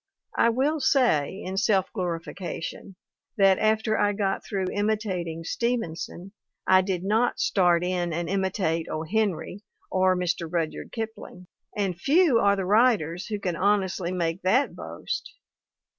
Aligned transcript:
I 0.35 0.49
will 0.49 0.79
say, 0.79 1.43
in 1.43 1.57
self 1.57 1.93
glori 1.95 2.23
fication, 2.23 2.95
that 3.37 3.59
after 3.59 3.99
I 3.99 4.13
got 4.13 4.43
through 4.43 4.71
imitating 4.73 5.43
Steven 5.43 5.95
son, 5.95 6.31
I 6.65 6.81
did 6.81 7.03
not 7.03 7.39
start 7.39 7.83
in 7.83 8.11
and 8.11 8.27
imitate 8.27 8.87
O. 8.89 9.03
Henry, 9.03 9.61
or 9.91 10.17
Mr. 10.17 10.51
Rudyard 10.51 10.91
Kipling; 10.91 11.45
and 11.77 11.95
few 12.01 12.39
are 12.39 12.55
the 12.55 12.65
writers 12.65 13.27
who 13.27 13.39
can 13.39 13.55
honestly 13.55 14.11
make 14.11 14.41
that 14.41 14.75
boast 14.75 15.35